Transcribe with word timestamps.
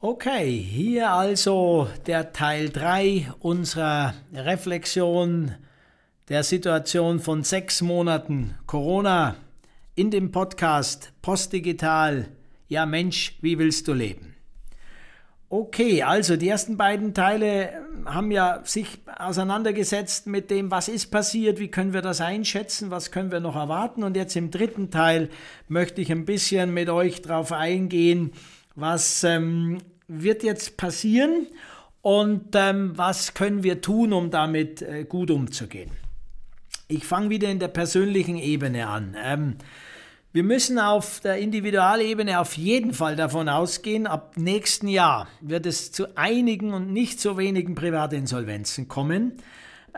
Okay, 0.00 0.56
hier 0.56 1.10
also 1.10 1.88
der 2.06 2.32
Teil 2.32 2.68
3 2.68 3.32
unserer 3.40 4.14
Reflexion 4.32 5.56
der 6.28 6.44
Situation 6.44 7.18
von 7.18 7.42
sechs 7.42 7.82
Monaten 7.82 8.54
Corona 8.66 9.34
in 9.96 10.12
dem 10.12 10.30
Podcast 10.30 11.12
Postdigital. 11.20 12.28
Ja 12.68 12.86
Mensch, 12.86 13.38
wie 13.40 13.58
willst 13.58 13.88
du 13.88 13.92
leben? 13.92 14.36
Okay, 15.48 16.04
also 16.04 16.36
die 16.36 16.48
ersten 16.48 16.76
beiden 16.76 17.12
Teile 17.12 17.72
haben 18.04 18.30
ja 18.30 18.60
sich 18.62 19.00
auseinandergesetzt 19.18 20.28
mit 20.28 20.52
dem, 20.52 20.70
was 20.70 20.86
ist 20.86 21.10
passiert, 21.10 21.58
wie 21.58 21.72
können 21.72 21.92
wir 21.92 22.02
das 22.02 22.20
einschätzen, 22.20 22.92
was 22.92 23.10
können 23.10 23.32
wir 23.32 23.40
noch 23.40 23.56
erwarten. 23.56 24.04
Und 24.04 24.16
jetzt 24.16 24.36
im 24.36 24.52
dritten 24.52 24.92
Teil 24.92 25.28
möchte 25.66 26.00
ich 26.00 26.12
ein 26.12 26.24
bisschen 26.24 26.72
mit 26.72 26.88
euch 26.88 27.20
darauf 27.20 27.50
eingehen, 27.50 28.30
was 28.78 29.24
ähm, 29.24 29.78
wird 30.06 30.42
jetzt 30.42 30.76
passieren 30.76 31.48
und 32.00 32.54
ähm, 32.54 32.92
was 32.94 33.34
können 33.34 33.62
wir 33.62 33.80
tun, 33.80 34.12
um 34.12 34.30
damit 34.30 34.82
äh, 34.82 35.04
gut 35.04 35.30
umzugehen. 35.30 35.90
Ich 36.86 37.04
fange 37.04 37.28
wieder 37.28 37.50
in 37.50 37.58
der 37.58 37.68
persönlichen 37.68 38.36
Ebene 38.36 38.86
an. 38.86 39.16
Ähm, 39.22 39.56
wir 40.32 40.44
müssen 40.44 40.78
auf 40.78 41.20
der 41.20 41.38
Individualebene 41.38 42.38
auf 42.38 42.56
jeden 42.56 42.94
Fall 42.94 43.16
davon 43.16 43.48
ausgehen, 43.48 44.06
ab 44.06 44.34
nächsten 44.36 44.86
Jahr 44.86 45.26
wird 45.40 45.66
es 45.66 45.90
zu 45.90 46.16
einigen 46.16 46.72
und 46.72 46.92
nicht 46.92 47.20
so 47.20 47.36
wenigen 47.36 47.74
Privatinsolvenzen 47.74 48.86
kommen. 48.86 49.42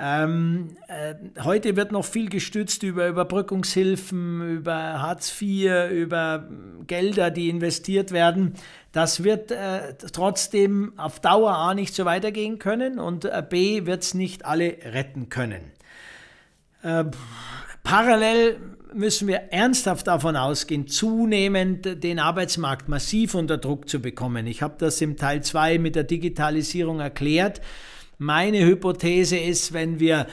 Ähm, 0.03 0.77
äh, 0.89 1.15
heute 1.45 1.77
wird 1.77 1.93
noch 1.93 2.07
viel 2.07 2.31
gestützt 2.31 2.83
über 2.83 3.07
Überbrückungshilfen, 3.07 4.57
über 4.57 5.03
Hartz 5.03 5.31
IV, 5.39 5.91
über 5.91 6.49
Gelder, 6.87 7.31
die 7.31 7.51
investiert 7.51 8.11
werden. 8.11 8.55
Das 8.93 9.25
wird 9.25 9.51
äh, 9.51 9.95
trotzdem 10.11 10.95
auf 10.97 11.21
Dauer 11.21 11.53
A 11.53 11.75
nicht 11.75 11.95
so 11.95 12.07
weitergehen 12.07 12.59
können 12.59 12.99
und 12.99 13.27
äh, 13.27 13.45
B 13.47 13.85
wird 13.85 14.02
es 14.02 14.15
nicht 14.15 14.47
alle 14.47 14.74
retten 14.85 15.29
können. 15.29 15.61
Äh, 16.83 17.05
parallel 17.85 18.57
müssen 18.95 19.29
wir 19.29 19.52
ernsthaft 19.52 20.07
davon 20.07 20.35
ausgehen, 20.35 20.89
zunehmend 20.89 22.02
den 22.02 22.19
Arbeitsmarkt 22.19 22.89
massiv 22.89 23.35
unter 23.35 23.59
Druck 23.59 23.87
zu 23.87 24.01
bekommen. 24.01 24.46
Ich 24.46 24.63
habe 24.63 24.77
das 24.79 24.99
im 25.02 25.19
Teil 25.19 25.43
2 25.43 25.79
mit 25.79 25.95
der 25.95 26.05
Digitalisierung 26.05 27.01
erklärt. 27.01 27.61
Meine 28.23 28.66
Hypothese 28.66 29.38
ist, 29.38 29.73
wenn 29.73 29.99
wir 29.99 30.26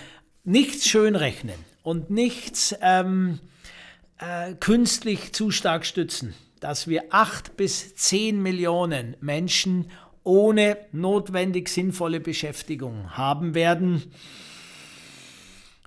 nichts 0.44 0.90
schön 0.90 1.16
rechnen 1.16 1.56
und 1.84 2.10
nichts 2.10 2.76
ähm, 2.82 3.40
äh, 4.18 4.56
künstlich 4.56 5.32
zu 5.32 5.52
stark 5.52 5.86
stützen, 5.86 6.34
dass 6.60 6.90
wir 6.90 7.06
acht 7.12 7.56
bis 7.56 7.96
zehn 7.96 8.44
Millionen 8.44 9.16
Menschen 9.22 9.90
ohne 10.26 10.78
notwendig 10.92 11.70
sinnvolle 11.70 12.20
Beschäftigung 12.20 13.16
haben 13.16 13.56
werden. 13.56 14.04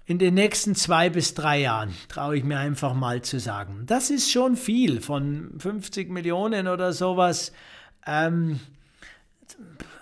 In 0.07 0.19
den 0.19 0.33
nächsten 0.33 0.75
zwei 0.75 1.11
bis 1.11 1.35
drei 1.35 1.61
Jahren, 1.61 1.93
traue 2.09 2.39
ich 2.39 2.45
mir 2.45 2.59
einfach 2.59 2.95
mal 2.95 3.21
zu 3.21 3.39
sagen. 3.39 3.83
Das 3.85 4.09
ist 4.09 4.31
schon 4.31 4.57
viel 4.57 5.03
von 5.03 5.53
50 5.59 6.09
Millionen 6.09 6.67
oder 6.67 6.95
sowas. 6.95 7.53
Ähm, 8.07 8.59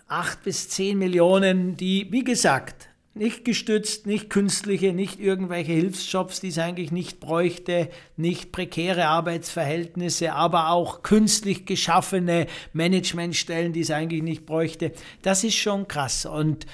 acht 0.08 0.42
bis 0.42 0.68
zehn 0.68 0.98
Millionen, 0.98 1.76
die, 1.76 2.08
wie 2.10 2.24
gesagt, 2.24 2.88
nicht 3.14 3.44
gestützt, 3.44 4.06
nicht 4.06 4.30
künstliche, 4.30 4.92
nicht 4.92 5.20
irgendwelche 5.20 5.72
Hilfsjobs, 5.72 6.40
die 6.40 6.48
es 6.48 6.58
eigentlich 6.58 6.92
nicht 6.92 7.20
bräuchte, 7.20 7.90
nicht 8.16 8.52
prekäre 8.52 9.06
Arbeitsverhältnisse, 9.06 10.32
aber 10.32 10.70
auch 10.70 11.02
künstlich 11.02 11.66
geschaffene 11.66 12.46
Managementstellen, 12.72 13.72
die 13.72 13.80
es 13.80 13.90
eigentlich 13.90 14.22
nicht 14.22 14.46
bräuchte. 14.46 14.92
Das 15.22 15.44
ist 15.44 15.56
schon 15.56 15.88
krass. 15.88 16.26
Und 16.26 16.66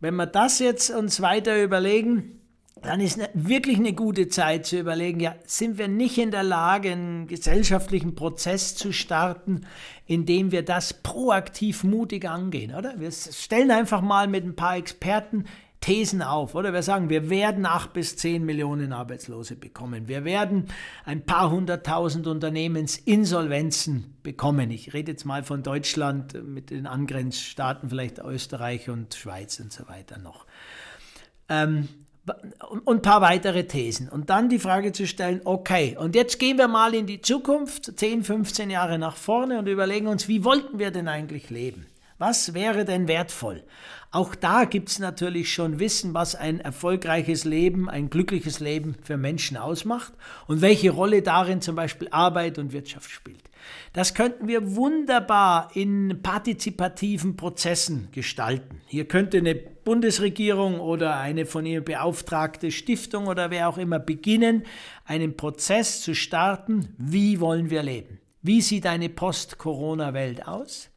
wenn 0.00 0.16
wir 0.16 0.26
das 0.26 0.58
jetzt 0.58 0.90
uns 0.90 1.20
weiter 1.20 1.62
überlegen, 1.62 2.40
dann 2.82 3.00
ist 3.00 3.16
ne, 3.16 3.28
wirklich 3.34 3.78
eine 3.78 3.92
gute 3.92 4.28
Zeit 4.28 4.66
zu 4.66 4.78
überlegen, 4.78 5.20
ja, 5.20 5.34
sind 5.46 5.78
wir 5.78 5.88
nicht 5.88 6.18
in 6.18 6.30
der 6.30 6.42
Lage, 6.42 6.92
einen 6.92 7.26
gesellschaftlichen 7.26 8.14
Prozess 8.14 8.74
zu 8.74 8.92
starten, 8.92 9.66
in 10.06 10.26
dem 10.26 10.52
wir 10.52 10.64
das 10.64 11.02
proaktiv 11.02 11.84
mutig 11.84 12.28
angehen, 12.28 12.74
oder? 12.74 12.98
Wir 12.98 13.10
stellen 13.10 13.70
einfach 13.70 14.02
mal 14.02 14.28
mit 14.28 14.44
ein 14.44 14.56
paar 14.56 14.76
Experten 14.76 15.44
Thesen 15.80 16.22
auf, 16.22 16.54
oder? 16.54 16.72
Wir 16.72 16.82
sagen, 16.82 17.10
wir 17.10 17.28
werden 17.28 17.66
acht 17.66 17.92
bis 17.92 18.16
zehn 18.16 18.42
Millionen 18.46 18.94
Arbeitslose 18.94 19.54
bekommen. 19.54 20.08
Wir 20.08 20.24
werden 20.24 20.68
ein 21.04 21.26
paar 21.26 21.50
hunderttausend 21.50 22.26
Unternehmensinsolvenzen 22.26 24.16
bekommen. 24.22 24.70
Ich 24.70 24.94
rede 24.94 25.12
jetzt 25.12 25.26
mal 25.26 25.42
von 25.42 25.62
Deutschland 25.62 26.42
mit 26.42 26.70
den 26.70 26.86
Angrenzstaaten, 26.86 27.90
vielleicht 27.90 28.18
Österreich 28.18 28.88
und 28.88 29.14
Schweiz 29.14 29.60
und 29.60 29.74
so 29.74 29.86
weiter 29.86 30.16
noch. 30.16 30.46
Ähm, 31.50 31.88
und 32.60 32.88
ein 32.88 33.02
paar 33.02 33.20
weitere 33.20 33.64
Thesen. 33.64 34.08
Und 34.08 34.30
dann 34.30 34.48
die 34.48 34.58
Frage 34.58 34.92
zu 34.92 35.06
stellen, 35.06 35.40
okay, 35.44 35.96
und 35.98 36.14
jetzt 36.14 36.38
gehen 36.38 36.58
wir 36.58 36.68
mal 36.68 36.94
in 36.94 37.06
die 37.06 37.20
Zukunft, 37.20 37.98
10, 37.98 38.24
15 38.24 38.70
Jahre 38.70 38.98
nach 38.98 39.16
vorne 39.16 39.58
und 39.58 39.68
überlegen 39.68 40.06
uns, 40.06 40.28
wie 40.28 40.44
wollten 40.44 40.78
wir 40.78 40.90
denn 40.90 41.08
eigentlich 41.08 41.50
leben? 41.50 41.86
Was 42.18 42.54
wäre 42.54 42.84
denn 42.84 43.08
wertvoll? 43.08 43.64
Auch 44.12 44.36
da 44.36 44.64
gibt 44.64 44.90
es 44.90 45.00
natürlich 45.00 45.52
schon 45.52 45.80
Wissen, 45.80 46.14
was 46.14 46.36
ein 46.36 46.60
erfolgreiches 46.60 47.44
Leben, 47.44 47.90
ein 47.90 48.10
glückliches 48.10 48.60
Leben 48.60 48.94
für 49.02 49.16
Menschen 49.16 49.56
ausmacht 49.56 50.12
und 50.46 50.60
welche 50.60 50.90
Rolle 50.90 51.22
darin 51.22 51.60
zum 51.60 51.74
Beispiel 51.74 52.06
Arbeit 52.12 52.58
und 52.58 52.72
Wirtschaft 52.72 53.10
spielt. 53.10 53.42
Das 53.92 54.14
könnten 54.14 54.46
wir 54.46 54.76
wunderbar 54.76 55.70
in 55.74 56.20
partizipativen 56.22 57.34
Prozessen 57.34 58.08
gestalten. 58.12 58.80
Hier 58.86 59.08
könnte 59.08 59.38
eine 59.38 59.56
Bundesregierung 59.56 60.78
oder 60.78 61.16
eine 61.16 61.46
von 61.46 61.66
ihr 61.66 61.84
beauftragte 61.84 62.70
Stiftung 62.70 63.26
oder 63.26 63.50
wer 63.50 63.68
auch 63.68 63.78
immer 63.78 63.98
beginnen, 63.98 64.64
einen 65.04 65.36
Prozess 65.36 66.02
zu 66.02 66.14
starten. 66.14 66.94
Wie 66.98 67.40
wollen 67.40 67.70
wir 67.70 67.82
leben? 67.82 68.20
Wie 68.42 68.60
sieht 68.60 68.86
eine 68.86 69.08
Post-Corona-Welt 69.08 70.46
aus? 70.46 70.90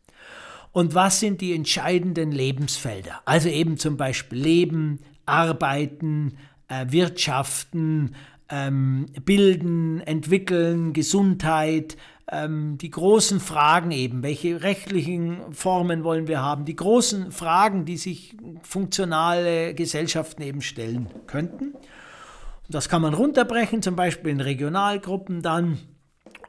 Und 0.71 0.95
was 0.95 1.19
sind 1.19 1.41
die 1.41 1.53
entscheidenden 1.53 2.31
Lebensfelder? 2.31 3.21
Also 3.25 3.49
eben 3.49 3.77
zum 3.77 3.97
Beispiel 3.97 4.39
Leben, 4.39 4.99
Arbeiten, 5.25 6.37
äh, 6.67 6.85
Wirtschaften, 6.89 8.15
ähm, 8.49 9.07
Bilden, 9.25 10.01
Entwickeln, 10.01 10.93
Gesundheit, 10.93 11.97
ähm, 12.29 12.77
die 12.77 12.91
großen 12.91 13.39
Fragen 13.39 13.91
eben, 13.91 14.23
welche 14.23 14.61
rechtlichen 14.61 15.53
Formen 15.53 16.03
wollen 16.03 16.27
wir 16.27 16.41
haben, 16.41 16.65
die 16.65 16.75
großen 16.75 17.31
Fragen, 17.31 17.85
die 17.85 17.97
sich 17.97 18.35
funktionale 18.63 19.73
Gesellschaften 19.73 20.41
eben 20.41 20.61
stellen 20.61 21.07
könnten. 21.25 21.73
Und 21.73 22.75
das 22.75 22.89
kann 22.89 23.01
man 23.01 23.13
runterbrechen, 23.13 23.81
zum 23.81 23.95
Beispiel 23.95 24.31
in 24.31 24.41
Regionalgruppen 24.41 25.41
dann 25.41 25.79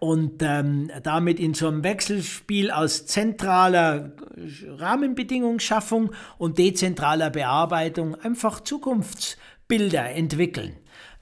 und 0.00 0.42
ähm, 0.42 0.91
damit 1.03 1.41
in 1.41 1.54
so 1.54 1.69
einem 1.69 1.84
Wechselspiel 1.84 2.70
aus 2.70 3.06
zentraler 3.06 4.12
Rahmenbedingungsschaffung 4.66 6.12
und 6.38 6.59
dezentraler 6.59 7.31
Bearbeitung 7.31 8.14
einfach 8.14 8.60
Zukunftsbilder 8.60 10.10
entwickeln. 10.10 10.76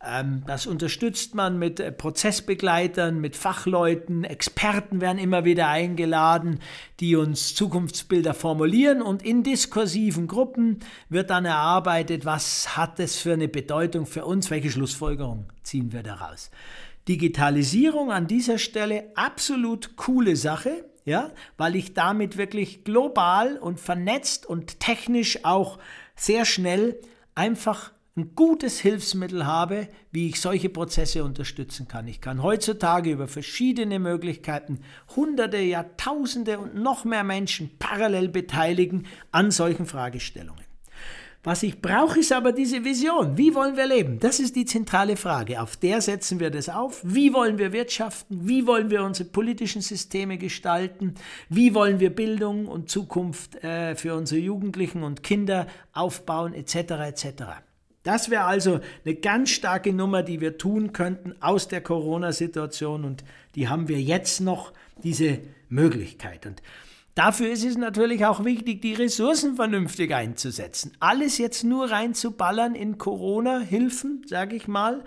Ähm, 0.04 0.42
das 0.46 0.66
unterstützt 0.66 1.34
man 1.34 1.58
mit 1.58 1.80
äh, 1.80 1.90
Prozessbegleitern, 1.90 3.20
mit 3.20 3.34
Fachleuten, 3.34 4.24
Experten 4.24 5.00
werden 5.00 5.18
immer 5.18 5.44
wieder 5.44 5.68
eingeladen, 5.68 6.60
die 7.00 7.16
uns 7.16 7.54
Zukunftsbilder 7.54 8.34
formulieren 8.34 9.02
und 9.02 9.24
in 9.24 9.42
diskursiven 9.42 10.26
Gruppen 10.26 10.80
wird 11.08 11.30
dann 11.30 11.44
erarbeitet, 11.44 12.24
was 12.24 12.76
hat 12.76 13.00
es 13.00 13.16
für 13.16 13.32
eine 13.32 13.48
Bedeutung 13.48 14.06
für 14.06 14.24
uns, 14.24 14.50
welche 14.50 14.70
Schlussfolgerung 14.70 15.46
ziehen 15.62 15.92
wir 15.92 16.02
daraus. 16.02 16.50
Digitalisierung 17.08 18.10
an 18.10 18.26
dieser 18.26 18.58
Stelle 18.58 19.12
absolut 19.14 19.96
coole 19.96 20.36
Sache, 20.36 20.84
ja, 21.04 21.30
weil 21.56 21.76
ich 21.76 21.94
damit 21.94 22.36
wirklich 22.36 22.82
global 22.82 23.58
und 23.58 23.78
vernetzt 23.78 24.44
und 24.44 24.80
technisch 24.80 25.44
auch 25.44 25.78
sehr 26.16 26.44
schnell 26.44 27.00
einfach 27.34 27.92
ein 28.16 28.34
gutes 28.34 28.80
Hilfsmittel 28.80 29.46
habe, 29.46 29.88
wie 30.10 30.28
ich 30.28 30.40
solche 30.40 30.70
Prozesse 30.70 31.22
unterstützen 31.22 31.86
kann. 31.86 32.08
Ich 32.08 32.22
kann 32.22 32.42
heutzutage 32.42 33.12
über 33.12 33.28
verschiedene 33.28 33.98
Möglichkeiten 33.98 34.80
Hunderte, 35.14 35.58
Jahrtausende 35.58 36.58
und 36.58 36.74
noch 36.74 37.04
mehr 37.04 37.24
Menschen 37.24 37.70
parallel 37.78 38.28
beteiligen 38.28 39.06
an 39.32 39.50
solchen 39.50 39.84
Fragestellungen. 39.84 40.65
Was 41.46 41.62
ich 41.62 41.80
brauche, 41.80 42.18
ist 42.18 42.32
aber 42.32 42.50
diese 42.50 42.84
Vision. 42.84 43.38
Wie 43.38 43.54
wollen 43.54 43.76
wir 43.76 43.86
leben? 43.86 44.18
Das 44.18 44.40
ist 44.40 44.56
die 44.56 44.64
zentrale 44.64 45.16
Frage. 45.16 45.62
Auf 45.62 45.76
der 45.76 46.00
setzen 46.00 46.40
wir 46.40 46.50
das 46.50 46.68
auf. 46.68 47.00
Wie 47.04 47.32
wollen 47.32 47.56
wir 47.56 47.72
wirtschaften? 47.72 48.48
Wie 48.48 48.66
wollen 48.66 48.90
wir 48.90 49.04
unsere 49.04 49.28
politischen 49.28 49.80
Systeme 49.80 50.38
gestalten? 50.38 51.14
Wie 51.48 51.72
wollen 51.72 52.00
wir 52.00 52.10
Bildung 52.10 52.66
und 52.66 52.90
Zukunft 52.90 53.62
äh, 53.62 53.94
für 53.94 54.16
unsere 54.16 54.40
Jugendlichen 54.40 55.04
und 55.04 55.22
Kinder 55.22 55.68
aufbauen, 55.92 56.52
etc. 56.52 56.74
etc. 56.74 57.28
Das 58.02 58.28
wäre 58.28 58.46
also 58.46 58.80
eine 59.04 59.14
ganz 59.14 59.50
starke 59.50 59.92
Nummer, 59.92 60.24
die 60.24 60.40
wir 60.40 60.58
tun 60.58 60.92
könnten 60.92 61.36
aus 61.38 61.68
der 61.68 61.80
Corona-Situation 61.80 63.04
und 63.04 63.22
die 63.54 63.68
haben 63.68 63.86
wir 63.86 64.02
jetzt 64.02 64.40
noch, 64.40 64.72
diese 65.04 65.38
Möglichkeit. 65.68 66.46
Und 66.46 66.62
Dafür 67.16 67.50
ist 67.50 67.64
es 67.64 67.78
natürlich 67.78 68.26
auch 68.26 68.44
wichtig, 68.44 68.82
die 68.82 68.92
Ressourcen 68.92 69.56
vernünftig 69.56 70.14
einzusetzen. 70.14 70.92
Alles 71.00 71.38
jetzt 71.38 71.64
nur 71.64 71.90
reinzuballern 71.90 72.74
in 72.74 72.98
Corona-Hilfen, 72.98 74.26
sage 74.26 74.54
ich 74.54 74.68
mal, 74.68 75.02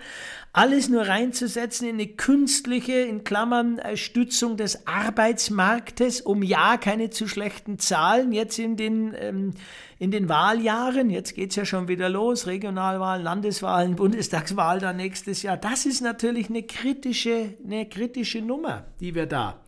alles 0.52 0.88
nur 0.88 1.06
reinzusetzen 1.06 1.86
in 1.86 1.94
eine 1.94 2.08
künstliche, 2.08 2.94
in 2.94 3.22
Klammern, 3.22 3.78
äh, 3.78 3.96
Stützung 3.96 4.56
des 4.56 4.88
Arbeitsmarktes, 4.88 6.20
um 6.20 6.42
ja 6.42 6.78
keine 6.78 7.10
zu 7.10 7.28
schlechten 7.28 7.78
Zahlen 7.78 8.32
jetzt 8.32 8.58
in 8.58 8.76
den, 8.76 9.14
ähm, 9.16 9.52
in 10.00 10.10
den 10.10 10.28
Wahljahren, 10.28 11.10
jetzt 11.10 11.36
geht's 11.36 11.54
ja 11.54 11.64
schon 11.64 11.86
wieder 11.86 12.08
los, 12.08 12.48
Regionalwahlen, 12.48 13.22
Landeswahlen, 13.22 13.94
Bundestagswahl 13.94 14.80
dann 14.80 14.96
nächstes 14.96 15.42
Jahr, 15.44 15.56
das 15.56 15.86
ist 15.86 16.00
natürlich 16.00 16.50
eine 16.50 16.64
kritische, 16.64 17.54
eine 17.64 17.88
kritische 17.88 18.42
Nummer, 18.42 18.86
die 18.98 19.14
wir 19.14 19.26
da 19.26 19.60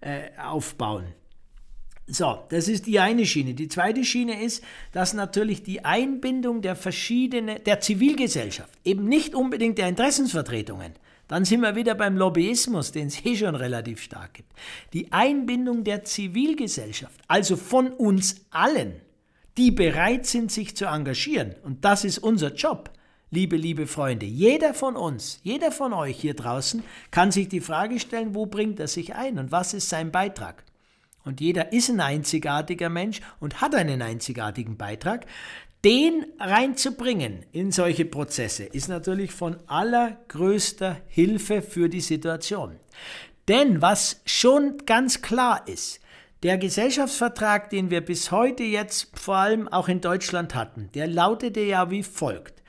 äh, 0.00 0.30
aufbauen. 0.42 1.04
So, 2.08 2.42
das 2.48 2.68
ist 2.68 2.86
die 2.86 2.98
eine 2.98 3.24
Schiene. 3.24 3.54
Die 3.54 3.68
zweite 3.68 4.04
Schiene 4.04 4.42
ist, 4.42 4.64
dass 4.90 5.14
natürlich 5.14 5.62
die 5.62 5.84
Einbindung 5.84 6.60
der 6.60 6.74
verschiedenen, 6.74 7.62
der 7.64 7.80
Zivilgesellschaft, 7.80 8.76
eben 8.84 9.08
nicht 9.08 9.34
unbedingt 9.34 9.78
der 9.78 9.88
Interessensvertretungen, 9.88 10.92
dann 11.28 11.44
sind 11.44 11.60
wir 11.60 11.76
wieder 11.76 11.94
beim 11.94 12.16
Lobbyismus, 12.16 12.92
den 12.92 13.06
es 13.06 13.24
eh 13.24 13.36
schon 13.36 13.54
relativ 13.54 14.02
stark 14.02 14.34
gibt. 14.34 14.52
Die 14.92 15.12
Einbindung 15.12 15.84
der 15.84 16.04
Zivilgesellschaft, 16.04 17.20
also 17.28 17.56
von 17.56 17.92
uns 17.92 18.44
allen, 18.50 19.00
die 19.56 19.70
bereit 19.70 20.26
sind, 20.26 20.50
sich 20.50 20.76
zu 20.76 20.86
engagieren. 20.86 21.54
Und 21.62 21.84
das 21.84 22.04
ist 22.04 22.18
unser 22.18 22.52
Job, 22.52 22.90
liebe, 23.30 23.56
liebe 23.56 23.86
Freunde. 23.86 24.26
Jeder 24.26 24.74
von 24.74 24.96
uns, 24.96 25.40
jeder 25.44 25.70
von 25.70 25.92
euch 25.92 26.20
hier 26.20 26.34
draußen 26.34 26.82
kann 27.10 27.30
sich 27.30 27.48
die 27.48 27.60
Frage 27.60 28.00
stellen, 28.00 28.34
wo 28.34 28.46
bringt 28.46 28.80
er 28.80 28.88
sich 28.88 29.14
ein 29.14 29.38
und 29.38 29.52
was 29.52 29.72
ist 29.72 29.88
sein 29.88 30.10
Beitrag? 30.10 30.64
Und 31.24 31.40
jeder 31.40 31.72
ist 31.72 31.90
ein 31.90 32.00
einzigartiger 32.00 32.88
Mensch 32.88 33.20
und 33.40 33.60
hat 33.60 33.74
einen 33.74 34.02
einzigartigen 34.02 34.76
Beitrag, 34.76 35.26
den 35.84 36.26
reinzubringen 36.38 37.44
in 37.50 37.72
solche 37.72 38.04
Prozesse 38.04 38.62
ist 38.62 38.88
natürlich 38.88 39.32
von 39.32 39.56
allergrößter 39.66 40.98
Hilfe 41.08 41.60
für 41.60 41.88
die 41.88 42.00
Situation. 42.00 42.78
Denn 43.48 43.82
was 43.82 44.20
schon 44.24 44.78
ganz 44.86 45.22
klar 45.22 45.66
ist, 45.66 45.98
der 46.44 46.58
Gesellschaftsvertrag, 46.58 47.70
den 47.70 47.90
wir 47.90 48.00
bis 48.00 48.30
heute 48.30 48.62
jetzt 48.62 49.18
vor 49.18 49.36
allem 49.36 49.68
auch 49.68 49.88
in 49.88 50.00
Deutschland 50.00 50.54
hatten, 50.54 50.88
der 50.94 51.08
lautete 51.08 51.60
ja 51.60 51.90
wie 51.90 52.02
folgt. 52.04 52.62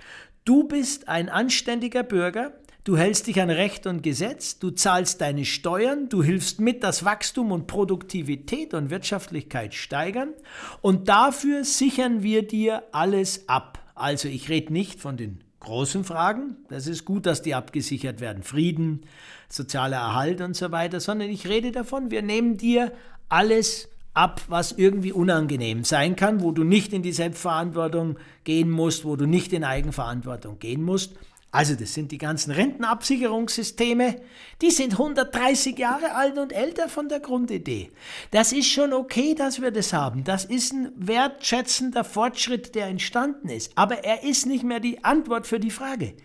Du 0.45 0.67
bist 0.67 1.07
ein 1.07 1.29
anständiger 1.29 2.03
Bürger, 2.03 2.53
Du 2.85 2.97
hältst 2.97 3.27
dich 3.27 3.39
an 3.39 3.49
Recht 3.49 3.87
und 3.87 4.03
Gesetz, 4.03 4.59
du 4.59 4.69
zahlst 4.69 5.21
deine 5.21 5.45
Steuern, 5.45 6.09
du 6.09 6.21
hilfst 6.21 6.59
mit, 6.59 6.83
dass 6.83 7.05
Wachstum 7.05 7.53
und 7.53 7.65
Produktivität 7.65 8.73
und 8.73 8.89
Wirtschaftlichkeit 8.89 9.73
steigern 9.73 10.33
und 10.81 11.07
dafür 11.07 11.63
sichern 11.63 12.23
wir 12.23 12.45
dir 12.45 12.83
alles 12.91 13.47
ab. 13.47 13.79
Also 13.95 14.27
ich 14.27 14.49
rede 14.49 14.73
nicht 14.73 14.99
von 14.99 15.15
den 15.15 15.39
großen 15.61 16.03
Fragen, 16.03 16.57
das 16.67 16.87
ist 16.87 17.05
gut, 17.05 17.25
dass 17.25 17.41
die 17.41 17.55
abgesichert 17.55 18.19
werden, 18.19 18.43
Frieden, 18.43 19.05
sozialer 19.47 19.97
Erhalt 19.97 20.41
und 20.41 20.53
so 20.53 20.73
weiter, 20.73 20.99
sondern 20.99 21.29
ich 21.29 21.47
rede 21.47 21.71
davon, 21.71 22.11
wir 22.11 22.21
nehmen 22.21 22.57
dir 22.57 22.91
alles 23.29 23.87
ab, 24.13 24.41
was 24.49 24.73
irgendwie 24.73 25.13
unangenehm 25.13 25.85
sein 25.85 26.17
kann, 26.17 26.41
wo 26.41 26.51
du 26.51 26.65
nicht 26.65 26.91
in 26.91 27.01
die 27.01 27.13
Selbstverantwortung 27.13 28.17
gehen 28.43 28.69
musst, 28.69 29.05
wo 29.05 29.15
du 29.15 29.25
nicht 29.25 29.53
in 29.53 29.63
Eigenverantwortung 29.63 30.59
gehen 30.59 30.83
musst. 30.83 31.13
Also 31.53 31.75
das 31.75 31.93
sind 31.93 32.11
die 32.11 32.17
ganzen 32.17 32.49
Rentenabsicherungssysteme, 32.49 34.19
die 34.63 34.71
sind 34.71 34.93
130 34.93 35.77
Jahre 35.77 36.15
alt 36.15 36.39
und 36.39 36.51
älter 36.51 36.89
von 36.89 37.09
der 37.09 37.19
Grundidee. 37.19 37.91
Das 38.31 38.51
ist 38.51 38.71
schon 38.71 38.91
okay, 38.91 39.35
dass 39.35 39.61
wir 39.61 39.69
das 39.69 39.93
haben. 39.93 40.23
Das 40.23 40.45
ist 40.45 40.73
ein 40.73 40.91
wertschätzender 40.95 42.03
Fortschritt, 42.03 42.73
der 42.73 42.87
entstanden 42.87 43.49
ist. 43.49 43.71
Aber 43.75 44.03
er 44.03 44.23
ist 44.23 44.47
nicht 44.47 44.63
mehr 44.63 44.79
die 44.79 45.03
Antwort 45.03 45.45
für 45.45 45.59
die 45.59 45.69
Frage. 45.69 46.15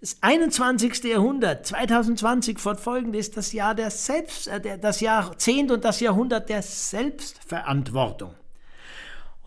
Das 0.00 0.18
21. 0.20 1.02
Jahrhundert, 1.02 1.66
2020 1.66 2.60
fortfolgend, 2.60 3.16
ist 3.16 3.36
das 3.36 3.52
Jahr 3.52 3.74
der 3.74 3.90
Selbst, 3.90 4.46
äh, 4.46 4.78
das 4.78 5.00
Jahrzehnt 5.00 5.72
und 5.72 5.84
das 5.84 5.98
Jahrhundert 5.98 6.48
der 6.48 6.62
Selbstverantwortung. 6.62 8.32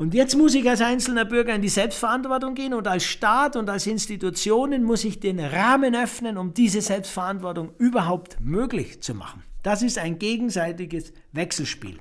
Und 0.01 0.15
jetzt 0.15 0.35
muss 0.35 0.55
ich 0.55 0.67
als 0.67 0.81
einzelner 0.81 1.25
Bürger 1.25 1.53
in 1.53 1.61
die 1.61 1.69
Selbstverantwortung 1.69 2.55
gehen 2.55 2.73
und 2.73 2.87
als 2.87 3.03
Staat 3.03 3.55
und 3.55 3.69
als 3.69 3.85
Institutionen 3.85 4.83
muss 4.83 5.03
ich 5.03 5.19
den 5.19 5.39
Rahmen 5.39 5.95
öffnen, 5.95 6.39
um 6.39 6.55
diese 6.55 6.81
Selbstverantwortung 6.81 7.73
überhaupt 7.77 8.39
möglich 8.39 9.03
zu 9.03 9.13
machen. 9.13 9.43
Das 9.61 9.83
ist 9.83 9.99
ein 9.99 10.17
gegenseitiges 10.17 11.13
Wechselspiel. 11.33 11.99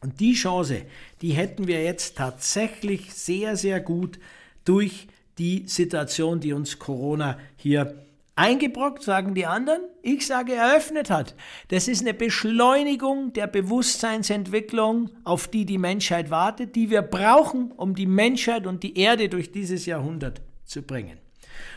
Und 0.00 0.20
die 0.20 0.34
Chance, 0.34 0.82
die 1.22 1.32
hätten 1.32 1.66
wir 1.66 1.82
jetzt 1.82 2.16
tatsächlich 2.16 3.12
sehr, 3.12 3.56
sehr 3.56 3.80
gut 3.80 4.20
durch 4.64 5.08
die 5.36 5.64
Situation, 5.66 6.38
die 6.38 6.52
uns 6.52 6.78
Corona 6.78 7.36
hier 7.56 8.06
Eingebrockt, 8.36 9.02
sagen 9.02 9.34
die 9.34 9.46
anderen. 9.46 9.82
Ich 10.02 10.26
sage, 10.26 10.54
eröffnet 10.54 11.08
hat. 11.08 11.36
Das 11.68 11.86
ist 11.86 12.02
eine 12.02 12.14
Beschleunigung 12.14 13.32
der 13.32 13.46
Bewusstseinsentwicklung, 13.46 15.10
auf 15.22 15.46
die 15.46 15.64
die 15.64 15.78
Menschheit 15.78 16.30
wartet, 16.30 16.74
die 16.74 16.90
wir 16.90 17.02
brauchen, 17.02 17.70
um 17.70 17.94
die 17.94 18.06
Menschheit 18.06 18.66
und 18.66 18.82
die 18.82 18.98
Erde 18.98 19.28
durch 19.28 19.52
dieses 19.52 19.86
Jahrhundert 19.86 20.42
zu 20.64 20.82
bringen. 20.82 21.23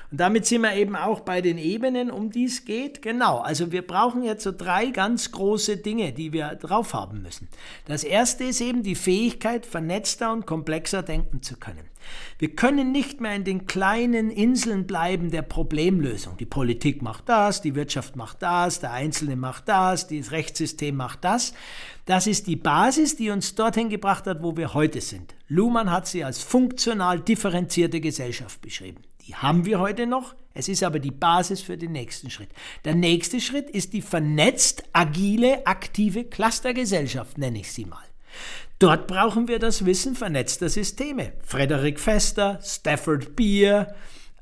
Und 0.10 0.20
damit 0.22 0.46
sind 0.46 0.62
wir 0.62 0.74
eben 0.74 0.96
auch 0.96 1.20
bei 1.20 1.42
den 1.42 1.58
Ebenen, 1.58 2.10
um 2.12 2.32
die 2.32 2.46
es 2.46 2.64
geht. 2.64 3.02
Genau, 3.02 3.40
also 3.40 3.72
wir 3.74 3.86
brauchen 3.86 4.24
jetzt 4.24 4.44
so 4.44 4.54
drei 4.54 4.88
ganz 4.88 5.32
große 5.32 5.78
Dinge, 5.78 6.14
die 6.14 6.32
wir 6.32 6.56
drauf 6.56 6.94
haben 6.94 7.22
müssen. 7.22 7.50
Das 7.86 8.06
erste 8.06 8.46
ist 8.46 8.62
eben 8.62 8.84
die 8.84 8.96
Fähigkeit, 8.96 9.66
vernetzter 9.66 10.32
und 10.32 10.46
komplexer 10.46 11.04
denken 11.04 11.42
zu 11.42 11.58
können. 11.58 11.84
Wir 12.40 12.56
können 12.56 12.94
nicht 12.94 13.20
mehr 13.20 13.36
in 13.36 13.44
den 13.44 13.66
kleinen 13.66 14.30
Inseln 14.30 14.88
bleiben 14.88 15.30
der 15.30 15.42
Problemlösung. 15.42 16.38
Die 16.38 16.46
Politik 16.46 17.02
macht 17.02 17.28
das, 17.28 17.62
die 17.62 17.76
Wirtschaft 17.76 18.16
macht 18.16 18.42
das, 18.42 18.80
der 18.80 18.94
Einzelne 18.94 19.36
macht 19.36 19.68
das, 19.68 20.08
das 20.08 20.32
Rechtssystem 20.32 20.96
macht 20.96 21.26
das. 21.26 21.54
Das 22.06 22.28
ist 22.28 22.48
die 22.48 22.56
Basis, 22.56 23.18
die 23.18 23.30
uns 23.30 23.56
dorthin 23.56 23.90
gebracht 23.90 24.26
hat, 24.26 24.42
wo 24.42 24.56
wir 24.56 24.74
heute 24.74 25.02
sind. 25.02 25.36
Luhmann 25.50 25.92
hat 25.92 26.08
sie 26.08 26.24
als 26.24 26.42
funktional 26.42 27.20
differenzierte 27.20 28.00
Gesellschaft 28.00 28.62
beschrieben. 28.62 29.02
Haben 29.36 29.66
wir 29.66 29.80
heute 29.80 30.08
noch. 30.08 30.36
Es 30.54 30.70
ist 30.70 30.84
aber 30.84 31.00
die 31.00 31.12
Basis 31.12 31.62
für 31.62 31.78
den 31.78 31.92
nächsten 31.92 32.30
Schritt. 32.30 32.50
Der 32.84 32.96
nächste 32.96 33.40
Schritt 33.40 33.70
ist 33.70 33.94
die 33.94 34.02
vernetzt 34.02 34.84
agile, 34.94 35.66
aktive 35.68 36.24
Clustergesellschaft, 36.24 37.38
nenne 37.38 37.60
ich 37.60 37.72
sie 37.72 37.86
mal. 37.86 38.04
Dort 38.80 39.08
brauchen 39.08 39.48
wir 39.48 39.60
das 39.60 39.86
Wissen 39.86 40.16
vernetzter 40.16 40.70
Systeme. 40.70 41.34
Frederik 41.44 42.00
Fester, 42.00 42.60
Stafford 42.64 43.36
Beer, 43.36 43.96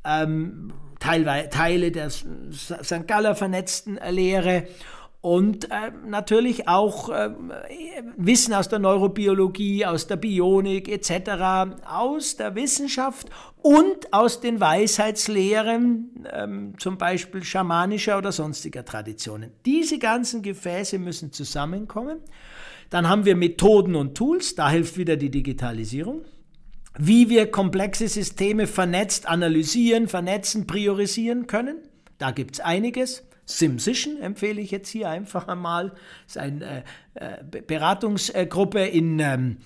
ähm, 0.04 0.74
Teile 1.00 1.92
der 1.92 2.10
St. 2.10 3.08
Galler 3.08 3.36
vernetzten 3.36 4.00
Lehre 4.10 4.68
und 5.26 5.72
äh, 5.72 5.92
natürlich 6.08 6.68
auch 6.68 7.10
äh, 7.10 7.32
Wissen 8.16 8.54
aus 8.54 8.70
der 8.70 8.78
Neurobiologie, 8.78 9.84
aus 9.84 10.06
der 10.06 10.18
Bionik 10.18 10.88
etc., 10.88 11.82
aus 11.84 12.36
der 12.36 12.54
Wissenschaft 12.54 13.32
und 13.64 14.14
aus 14.14 14.40
den 14.40 14.60
Weisheitslehren, 14.60 16.28
ähm, 16.32 16.76
zum 16.78 17.00
Beispiel 17.00 17.44
schamanischer 17.44 18.20
oder 18.20 18.32
sonstiger 18.32 18.86
Traditionen. 18.86 19.50
Diese 19.66 19.98
ganzen 19.98 20.44
Gefäße 20.44 21.00
müssen 21.00 21.32
zusammenkommen. 21.32 22.20
Dann 22.92 23.10
haben 23.10 23.26
wir 23.26 23.36
Methoden 23.36 23.96
und 23.96 24.14
Tools, 24.16 24.54
da 24.54 24.70
hilft 24.70 24.96
wieder 24.96 25.18
die 25.18 25.32
Digitalisierung. 25.32 26.24
Wie 27.00 27.30
wir 27.30 27.50
komplexe 27.50 28.08
Systeme 28.08 28.68
vernetzt 28.68 29.28
analysieren, 29.28 30.08
vernetzen, 30.08 30.68
priorisieren 30.68 31.48
können, 31.48 31.78
da 32.20 32.30
gibt 32.30 32.58
es 32.58 32.60
einiges. 32.60 33.25
SimSition 33.46 34.22
empfehle 34.22 34.62
ich 34.62 34.72
jetzt 34.72 34.90
hier 34.90 35.10
einfach 35.10 35.48
einmal. 35.48 35.90
Das 36.26 36.36
ist 36.36 36.38
eine 36.38 36.84
äh, 37.14 37.38
äh 37.54 37.62
Beratungsgruppe 37.62 38.86
in, 38.86 39.20
ähm, 39.20 39.58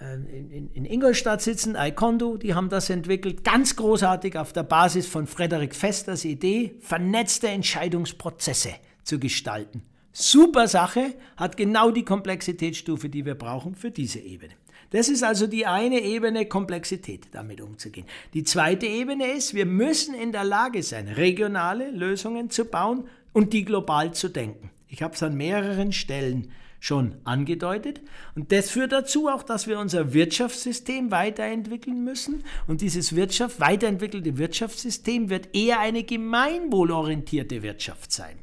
äh, 0.00 0.14
in, 0.14 0.70
in, 0.72 0.84
Ingolstadt 0.84 1.42
sitzen, 1.42 1.76
iCondo, 1.76 2.36
die 2.36 2.54
haben 2.54 2.68
das 2.68 2.90
entwickelt. 2.90 3.44
Ganz 3.44 3.76
großartig 3.76 4.38
auf 4.38 4.52
der 4.52 4.62
Basis 4.62 5.06
von 5.06 5.26
Frederik 5.26 5.74
Festers 5.74 6.24
Idee, 6.24 6.74
vernetzte 6.80 7.48
Entscheidungsprozesse 7.48 8.70
zu 9.04 9.18
gestalten. 9.18 9.82
Super 10.12 10.68
Sache, 10.68 11.14
hat 11.36 11.56
genau 11.56 11.90
die 11.90 12.04
Komplexitätsstufe, 12.04 13.08
die 13.08 13.24
wir 13.24 13.34
brauchen 13.34 13.74
für 13.74 13.90
diese 13.90 14.18
Ebene. 14.18 14.52
Das 14.92 15.08
ist 15.08 15.24
also 15.24 15.46
die 15.46 15.66
eine 15.66 16.00
Ebene, 16.00 16.46
Komplexität 16.46 17.28
damit 17.32 17.60
umzugehen. 17.60 18.06
Die 18.34 18.44
zweite 18.44 18.86
Ebene 18.86 19.32
ist, 19.32 19.54
wir 19.54 19.66
müssen 19.66 20.14
in 20.14 20.32
der 20.32 20.44
Lage 20.44 20.82
sein, 20.82 21.08
regionale 21.08 21.90
Lösungen 21.90 22.50
zu 22.50 22.66
bauen 22.66 23.08
und 23.32 23.54
die 23.54 23.64
global 23.64 24.12
zu 24.12 24.28
denken. 24.28 24.70
Ich 24.88 25.02
habe 25.02 25.14
es 25.14 25.22
an 25.22 25.34
mehreren 25.34 25.92
Stellen 25.92 26.52
schon 26.78 27.14
angedeutet. 27.24 28.02
Und 28.34 28.52
das 28.52 28.70
führt 28.70 28.92
dazu 28.92 29.28
auch, 29.28 29.44
dass 29.44 29.66
wir 29.66 29.78
unser 29.78 30.12
Wirtschaftssystem 30.12 31.10
weiterentwickeln 31.10 32.04
müssen. 32.04 32.42
Und 32.66 32.80
dieses 32.80 33.14
Wirtschaft, 33.14 33.60
weiterentwickelte 33.60 34.36
Wirtschaftssystem 34.36 35.30
wird 35.30 35.54
eher 35.54 35.80
eine 35.80 36.02
gemeinwohlorientierte 36.02 37.62
Wirtschaft 37.62 38.12
sein. 38.12 38.36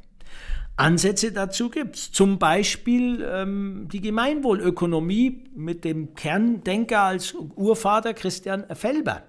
Ansätze 0.80 1.32
dazu 1.32 1.70
gibt 1.70 1.96
es. 1.96 2.12
Zum 2.12 2.38
Beispiel 2.38 3.26
ähm, 3.30 3.88
die 3.92 4.00
Gemeinwohlökonomie 4.00 5.44
mit 5.54 5.84
dem 5.84 6.14
Kerndenker 6.14 7.00
als 7.02 7.34
Urvater 7.54 8.14
Christian 8.14 8.64
Felber. 8.74 9.22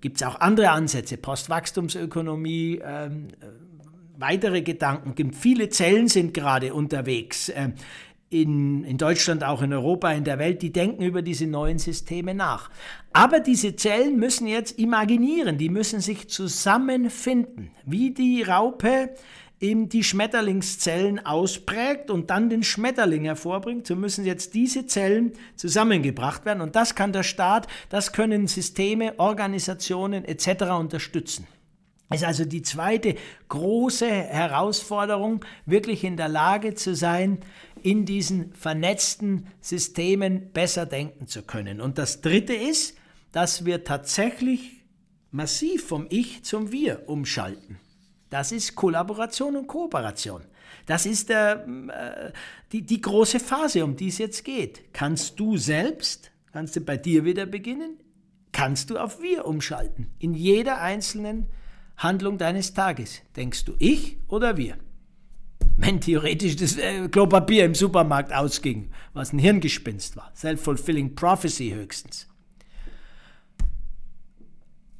Gibt 0.00 0.16
es 0.16 0.26
auch 0.26 0.40
andere 0.40 0.70
Ansätze, 0.70 1.16
Postwachstumsökonomie, 1.16 2.80
ähm, 2.84 3.28
weitere 4.18 4.62
Gedanken. 4.62 5.32
Viele 5.32 5.68
Zellen 5.68 6.08
sind 6.08 6.34
gerade 6.34 6.72
unterwegs. 6.74 7.52
Ähm, 7.54 7.74
in, 8.28 8.82
in 8.84 8.98
Deutschland, 8.98 9.44
auch 9.44 9.62
in 9.62 9.72
Europa, 9.72 10.10
in 10.10 10.24
der 10.24 10.38
Welt, 10.38 10.60
die 10.62 10.72
denken 10.72 11.02
über 11.02 11.22
diese 11.22 11.46
neuen 11.46 11.78
Systeme 11.78 12.34
nach. 12.34 12.70
Aber 13.12 13.38
diese 13.38 13.76
Zellen 13.76 14.16
müssen 14.16 14.48
jetzt 14.48 14.78
imaginieren, 14.78 15.58
die 15.58 15.68
müssen 15.68 16.00
sich 16.00 16.28
zusammenfinden, 16.28 17.70
wie 17.84 18.10
die 18.10 18.42
Raupe 18.42 19.10
eben 19.60 19.88
die 19.88 20.04
Schmetterlingszellen 20.04 21.24
ausprägt 21.24 22.10
und 22.10 22.30
dann 22.30 22.50
den 22.50 22.62
Schmetterling 22.62 23.24
hervorbringt, 23.24 23.86
so 23.86 23.96
müssen 23.96 24.24
jetzt 24.24 24.54
diese 24.54 24.86
Zellen 24.86 25.32
zusammengebracht 25.56 26.44
werden. 26.44 26.60
Und 26.60 26.76
das 26.76 26.94
kann 26.94 27.12
der 27.12 27.22
Staat, 27.22 27.66
das 27.88 28.12
können 28.12 28.46
Systeme, 28.46 29.18
Organisationen 29.18 30.24
etc. 30.24 30.64
unterstützen. 30.78 31.46
Ist 32.12 32.24
also 32.24 32.44
die 32.44 32.62
zweite 32.62 33.16
große 33.48 34.08
Herausforderung, 34.08 35.44
wirklich 35.64 36.04
in 36.04 36.16
der 36.16 36.28
Lage 36.28 36.74
zu 36.74 36.94
sein, 36.94 37.38
in 37.82 38.04
diesen 38.04 38.54
vernetzten 38.54 39.48
Systemen 39.60 40.52
besser 40.52 40.86
denken 40.86 41.26
zu 41.26 41.42
können. 41.42 41.80
Und 41.80 41.98
das 41.98 42.20
dritte 42.20 42.54
ist, 42.54 42.96
dass 43.32 43.64
wir 43.64 43.82
tatsächlich 43.82 44.84
massiv 45.32 45.88
vom 45.88 46.06
Ich 46.08 46.44
zum 46.44 46.70
Wir 46.70 47.08
umschalten. 47.08 47.80
Das 48.30 48.52
ist 48.52 48.74
Kollaboration 48.74 49.56
und 49.56 49.66
Kooperation. 49.66 50.42
Das 50.86 51.06
ist 51.06 51.28
der, 51.28 51.66
äh, 51.66 52.32
die, 52.72 52.82
die 52.82 53.00
große 53.00 53.40
Phase, 53.40 53.84
um 53.84 53.96
die 53.96 54.08
es 54.08 54.18
jetzt 54.18 54.44
geht. 54.44 54.92
Kannst 54.92 55.38
du 55.38 55.56
selbst, 55.56 56.30
kannst 56.52 56.76
du 56.76 56.80
bei 56.80 56.96
dir 56.96 57.24
wieder 57.24 57.46
beginnen, 57.46 57.98
kannst 58.52 58.90
du 58.90 58.98
auf 58.98 59.20
wir 59.20 59.46
umschalten. 59.46 60.08
In 60.18 60.34
jeder 60.34 60.80
einzelnen 60.80 61.46
Handlung 61.96 62.38
deines 62.38 62.74
Tages. 62.74 63.22
Denkst 63.36 63.64
du 63.64 63.74
ich 63.78 64.18
oder 64.28 64.56
wir? 64.56 64.76
Wenn 65.76 66.00
theoretisch 66.00 66.56
das 66.56 66.76
äh, 66.76 67.08
Klopapier 67.08 67.64
im 67.64 67.74
Supermarkt 67.74 68.32
ausging, 68.32 68.90
was 69.12 69.32
ein 69.32 69.38
Hirngespinst 69.38 70.16
war. 70.16 70.32
Self-fulfilling 70.34 71.14
prophecy 71.14 71.70
höchstens. 71.70 72.28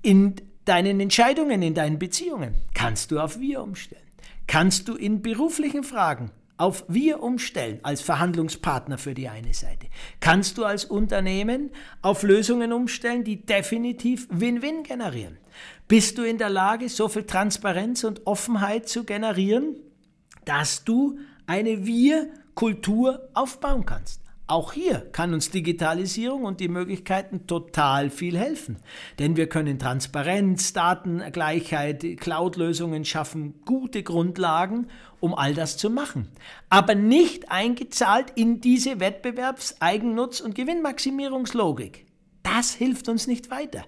In 0.03 0.37
deinen 0.67 1.01
Entscheidungen, 1.01 1.63
in 1.63 1.75
deinen 1.75 1.99
Beziehungen 1.99 2.55
kannst 2.75 3.11
du 3.11 3.19
auf 3.19 3.41
wir 3.41 3.63
umstellen. 3.63 4.03
Kannst 4.47 4.89
du 4.89 4.95
in 4.95 5.23
beruflichen 5.23 5.83
Fragen 5.83 6.31
auf 6.59 6.85
wir 6.89 7.23
umstellen 7.23 7.81
als 7.83 8.01
Verhandlungspartner 8.01 8.99
für 8.99 9.15
die 9.15 9.29
eine 9.29 9.53
Seite. 9.53 9.87
Kannst 10.21 10.59
du 10.59 10.65
als 10.65 10.85
Unternehmen 10.85 11.71
auf 12.03 12.23
Lösungen 12.23 12.73
umstellen, 12.73 13.25
die 13.25 13.45
definitiv 13.45 14.27
Win-Win 14.31 14.83
generieren. 14.83 15.37
Bist 15.89 16.19
du 16.19 16.23
in 16.23 16.39
der 16.39 16.51
Lage, 16.51 16.89
so 16.89 17.09
viel 17.09 17.25
Transparenz 17.25 18.05
und 18.05 18.27
Offenheit 18.27 18.89
zu 18.89 19.05
generieren, 19.05 19.77
dass 20.45 20.85
du 20.85 21.19
eine 21.47 21.87
Wir-Kultur 21.87 23.29
aufbauen 23.35 23.85
kannst? 23.85 24.21
Auch 24.49 24.73
hier 24.73 25.01
kann 25.11 25.35
uns 25.35 25.51
Digitalisierung 25.51 26.45
und 26.45 26.61
die 26.61 26.69
Möglichkeiten 26.69 27.49
total 27.49 28.11
viel 28.11 28.39
helfen. 28.39 28.77
Denn 29.19 29.37
wir 29.37 29.49
können 29.49 29.81
Transparenz, 29.81 30.73
Datengleichheit, 30.73 32.05
Cloud-Lösungen 32.21 33.05
schaffen, 33.05 33.61
gute 33.65 34.05
Grundlagen, 34.05 34.87
um 35.19 35.35
all 35.35 35.53
das 35.53 35.77
zu 35.77 35.91
machen. 35.91 36.29
Aber 36.71 36.95
nicht 36.95 37.51
eingezahlt 37.51 38.33
in 38.37 38.61
diese 38.61 39.01
Wettbewerbs-, 39.01 39.81
Eigennutz- 39.81 40.41
und 40.41 40.55
Gewinnmaximierungslogik. 40.55 42.07
Das 42.45 42.73
hilft 42.73 43.09
uns 43.09 43.27
nicht 43.27 43.51
weiter. 43.51 43.85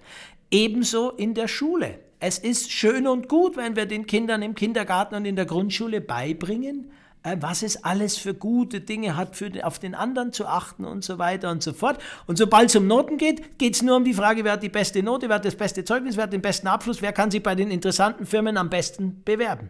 Ebenso 0.51 1.11
in 1.11 1.35
der 1.35 1.47
Schule. 1.47 1.99
Es 2.19 2.37
ist 2.37 2.69
schön 2.69 3.07
und 3.07 3.29
gut, 3.29 3.55
wenn 3.55 3.77
wir 3.77 3.85
den 3.85 4.05
Kindern 4.05 4.41
im 4.41 4.55
Kindergarten 4.55 5.15
und 5.15 5.23
in 5.23 5.37
der 5.37 5.45
Grundschule 5.45 6.01
beibringen, 6.01 6.91
was 7.23 7.63
es 7.63 7.83
alles 7.83 8.17
für 8.17 8.33
gute 8.33 8.79
Dinge 8.79 9.17
hat, 9.17 9.35
für 9.35 9.51
auf 9.63 9.77
den 9.77 9.93
anderen 9.93 10.31
zu 10.31 10.45
achten 10.45 10.85
und 10.85 11.03
so 11.03 11.17
weiter 11.17 11.51
und 11.51 11.61
so 11.61 11.73
fort. 11.73 12.01
Und 12.27 12.37
sobald 12.37 12.69
es 12.69 12.75
um 12.75 12.87
Noten 12.87 13.17
geht, 13.17 13.59
geht 13.59 13.75
es 13.75 13.81
nur 13.81 13.97
um 13.97 14.05
die 14.05 14.13
Frage, 14.13 14.43
wer 14.45 14.53
hat 14.53 14.63
die 14.63 14.69
beste 14.69 15.03
Note, 15.03 15.27
wer 15.27 15.35
hat 15.35 15.45
das 15.45 15.55
beste 15.55 15.83
Zeugnis, 15.83 16.15
wer 16.15 16.23
hat 16.23 16.33
den 16.33 16.41
besten 16.41 16.67
Abschluss, 16.67 17.01
wer 17.01 17.11
kann 17.11 17.29
sich 17.29 17.43
bei 17.43 17.55
den 17.55 17.71
interessanten 17.71 18.25
Firmen 18.25 18.55
am 18.57 18.69
besten 18.69 19.21
bewerben. 19.25 19.69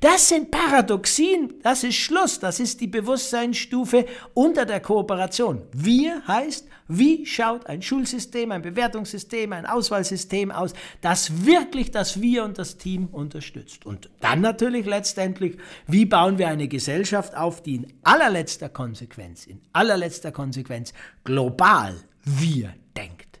Das 0.00 0.28
sind 0.28 0.50
Paradoxien, 0.50 1.54
das 1.62 1.84
ist 1.84 1.96
Schluss, 1.96 2.38
das 2.38 2.60
ist 2.60 2.80
die 2.80 2.86
Bewusstseinsstufe 2.86 4.04
unter 4.34 4.66
der 4.66 4.80
Kooperation. 4.80 5.62
Wir 5.72 6.26
heißt, 6.26 6.66
wie 6.92 7.24
schaut 7.24 7.66
ein 7.66 7.82
Schulsystem, 7.82 8.50
ein 8.50 8.62
Bewertungssystem, 8.62 9.52
ein 9.52 9.64
Auswahlsystem 9.64 10.50
aus, 10.50 10.72
das 11.00 11.46
wirklich 11.46 11.92
das 11.92 12.20
Wir 12.20 12.44
und 12.44 12.58
das 12.58 12.78
Team 12.78 13.06
unterstützt. 13.12 13.86
Und 13.86 14.10
dann 14.20 14.40
natürlich 14.40 14.86
letztendlich, 14.86 15.56
wie 15.86 16.04
bauen 16.04 16.36
wir 16.38 16.48
eine 16.48 16.66
Gesellschaft, 16.66 16.89
Gesellschaft 16.90 17.36
auf, 17.36 17.62
die 17.62 17.76
in 17.76 17.86
allerletzter 18.02 18.68
Konsequenz, 18.68 19.46
in 19.46 19.60
allerletzter 19.72 20.32
Konsequenz 20.32 20.92
global 21.22 21.96
wir 22.24 22.74
denkt. 22.96 23.38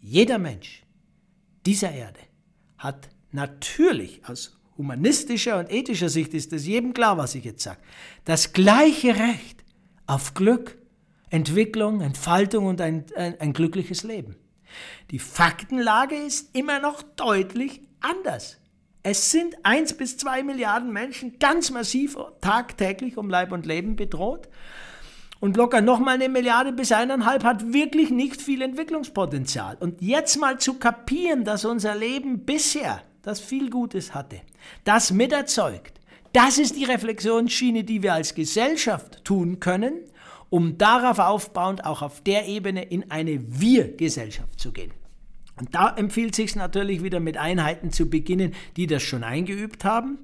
Jeder 0.00 0.38
Mensch 0.38 0.82
dieser 1.66 1.90
Erde 1.92 2.20
hat 2.78 3.10
natürlich 3.32 4.26
aus 4.26 4.58
humanistischer 4.78 5.58
und 5.58 5.70
ethischer 5.70 6.08
Sicht 6.08 6.32
ist 6.32 6.54
es 6.54 6.66
jedem 6.66 6.94
klar, 6.94 7.18
was 7.18 7.34
ich 7.34 7.44
jetzt 7.44 7.62
sage, 7.62 7.80
das 8.24 8.54
gleiche 8.54 9.14
Recht 9.14 9.62
auf 10.06 10.32
Glück, 10.32 10.78
Entwicklung, 11.28 12.00
Entfaltung 12.00 12.64
und 12.64 12.80
ein, 12.80 13.04
ein, 13.14 13.38
ein 13.40 13.52
glückliches 13.52 14.04
Leben. 14.04 14.36
Die 15.10 15.18
Faktenlage 15.18 16.14
ist 16.14 16.56
immer 16.56 16.80
noch 16.80 17.02
deutlich 17.02 17.82
anders. 18.00 18.56
Es 19.02 19.30
sind 19.30 19.54
1 19.62 19.94
bis 19.94 20.18
2 20.18 20.42
Milliarden 20.42 20.92
Menschen 20.92 21.38
ganz 21.38 21.70
massiv 21.70 22.18
tagtäglich 22.42 23.16
um 23.16 23.30
Leib 23.30 23.50
und 23.50 23.64
Leben 23.64 23.96
bedroht. 23.96 24.48
Und 25.40 25.56
locker 25.56 25.80
nochmal 25.80 26.16
eine 26.16 26.28
Milliarde 26.28 26.72
bis 26.72 26.92
eineinhalb 26.92 27.44
hat 27.44 27.72
wirklich 27.72 28.10
nicht 28.10 28.42
viel 28.42 28.60
Entwicklungspotenzial. 28.60 29.78
Und 29.80 30.02
jetzt 30.02 30.38
mal 30.38 30.58
zu 30.58 30.74
kapieren, 30.74 31.44
dass 31.44 31.64
unser 31.64 31.94
Leben 31.94 32.44
bisher 32.44 33.02
das 33.22 33.40
viel 33.40 33.70
Gutes 33.70 34.14
hatte, 34.14 34.42
das 34.84 35.12
miterzeugt, 35.12 35.98
das 36.34 36.58
ist 36.58 36.76
die 36.76 36.84
Reflexionsschiene, 36.84 37.84
die 37.84 38.02
wir 38.02 38.12
als 38.12 38.34
Gesellschaft 38.34 39.24
tun 39.24 39.60
können, 39.60 39.94
um 40.50 40.76
darauf 40.76 41.18
aufbauend 41.18 41.86
auch 41.86 42.02
auf 42.02 42.20
der 42.20 42.46
Ebene 42.46 42.82
in 42.82 43.10
eine 43.10 43.40
Wir-Gesellschaft 43.60 44.60
zu 44.60 44.72
gehen. 44.72 44.92
Und 45.60 45.74
da 45.74 45.94
empfiehlt 45.94 46.34
sich 46.34 46.56
natürlich 46.56 47.02
wieder 47.02 47.20
mit 47.20 47.36
Einheiten 47.36 47.92
zu 47.92 48.08
beginnen, 48.08 48.54
die 48.76 48.86
das 48.86 49.02
schon 49.02 49.22
eingeübt 49.22 49.84
haben. 49.84 50.18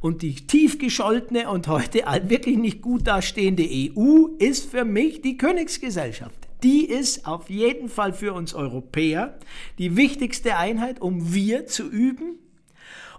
Und 0.00 0.22
die 0.22 0.34
tief 0.34 0.78
gescholtene 0.78 1.50
und 1.50 1.68
heute 1.68 2.04
wirklich 2.22 2.56
nicht 2.56 2.80
gut 2.80 3.06
dastehende 3.06 3.68
EU 3.68 4.28
ist 4.38 4.70
für 4.70 4.86
mich 4.86 5.20
die 5.20 5.36
Königsgesellschaft. 5.36 6.48
Die 6.62 6.86
ist 6.86 7.26
auf 7.26 7.50
jeden 7.50 7.90
Fall 7.90 8.14
für 8.14 8.32
uns 8.32 8.54
Europäer 8.54 9.38
die 9.76 9.96
wichtigste 9.96 10.56
Einheit, 10.56 11.02
um 11.02 11.34
wir 11.34 11.66
zu 11.66 11.88
üben. 11.88 12.38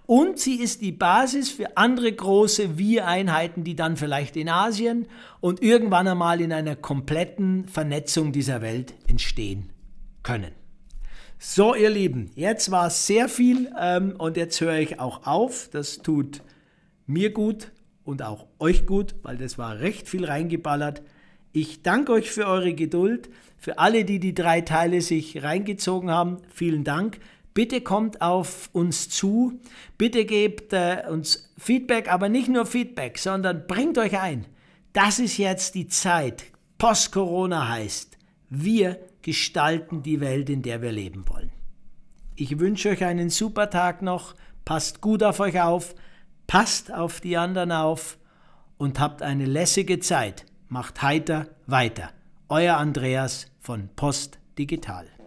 Und 0.07 0.39
sie 0.39 0.55
ist 0.55 0.81
die 0.81 0.91
Basis 0.91 1.51
für 1.51 1.77
andere 1.77 2.11
große 2.11 2.79
Wir-Einheiten, 2.79 3.63
die 3.63 3.75
dann 3.75 3.95
vielleicht 3.95 4.35
in 4.37 4.49
Asien 4.49 5.05
und 5.39 5.61
irgendwann 5.61 6.07
einmal 6.07 6.41
in 6.41 6.51
einer 6.51 6.75
kompletten 6.75 7.67
Vernetzung 7.67 8.31
dieser 8.31 8.63
Welt 8.63 8.95
entstehen 9.07 9.69
können. 10.23 10.58
So, 11.41 11.73
ihr 11.73 11.89
Lieben, 11.89 12.31
jetzt 12.35 12.69
war 12.69 12.87
es 12.87 13.07
sehr 13.07 13.29
viel 13.29 13.71
ähm, 13.79 14.13
und 14.17 14.35
jetzt 14.35 14.59
höre 14.59 14.75
ich 14.75 14.99
auch 14.99 15.25
auf. 15.25 15.69
Das 15.71 15.99
tut 15.99 16.41
mir 17.07 17.31
gut 17.31 17.71
und 18.03 18.21
auch 18.23 18.47
euch 18.59 18.85
gut, 18.85 19.15
weil 19.23 19.37
das 19.37 19.57
war 19.57 19.79
recht 19.79 20.09
viel 20.09 20.25
reingeballert. 20.25 21.01
Ich 21.53 21.81
danke 21.81 22.11
euch 22.11 22.29
für 22.29 22.45
eure 22.45 22.73
Geduld. 22.73 23.29
Für 23.57 23.79
alle, 23.79 24.03
die 24.03 24.19
die 24.19 24.33
drei 24.33 24.59
Teile 24.59 24.99
sich 24.99 25.41
reingezogen 25.41 26.11
haben, 26.11 26.39
vielen 26.53 26.83
Dank. 26.83 27.21
Bitte 27.53 27.79
kommt 27.79 28.21
auf 28.21 28.69
uns 28.73 29.07
zu. 29.07 29.61
Bitte 29.97 30.25
gebt 30.25 30.73
äh, 30.73 31.03
uns 31.09 31.53
Feedback, 31.57 32.11
aber 32.11 32.27
nicht 32.27 32.49
nur 32.49 32.65
Feedback, 32.65 33.17
sondern 33.17 33.65
bringt 33.65 33.97
euch 33.97 34.19
ein. 34.19 34.45
Das 34.91 35.19
ist 35.19 35.37
jetzt 35.37 35.75
die 35.75 35.87
Zeit. 35.87 36.43
Post-Corona 36.79 37.69
heißt, 37.69 38.17
wir 38.49 38.99
gestalten 39.29 40.01
die 40.01 40.21
Welt, 40.21 40.49
in 40.49 40.63
der 40.63 40.81
wir 40.81 40.91
leben 40.91 41.29
wollen. 41.29 41.51
Ich 42.35 42.57
wünsche 42.57 42.89
euch 42.89 43.03
einen 43.03 43.29
super 43.29 43.69
Tag 43.69 44.01
noch, 44.01 44.33
passt 44.65 45.01
gut 45.01 45.21
auf 45.21 45.39
euch 45.39 45.61
auf, 45.61 45.93
passt 46.47 46.91
auf 46.91 47.21
die 47.21 47.37
anderen 47.37 47.71
auf 47.71 48.17
und 48.79 48.99
habt 48.99 49.21
eine 49.21 49.45
lässige 49.45 49.99
Zeit. 49.99 50.47
Macht 50.67 51.03
heiter 51.03 51.45
weiter. 51.67 52.09
Euer 52.47 52.77
Andreas 52.77 53.51
von 53.59 53.89
Post 53.95 54.39
Digital. 54.57 55.18